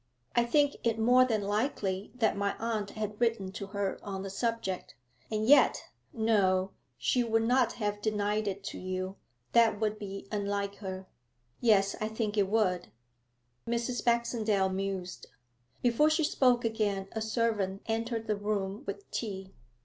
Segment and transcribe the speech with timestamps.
[0.35, 4.31] 'I think it more than likely that my aunt had written to her on the
[4.31, 4.95] subject.
[5.31, 9.17] And yet no; she would not have denied it to you.
[9.51, 11.05] That would be unlike her.'
[11.59, 12.87] 'Yes, I think it would.'
[13.67, 14.03] Mrs.
[14.03, 15.27] Baxendale mused.
[15.83, 19.53] Before she spoke again a servant entered the room with tea.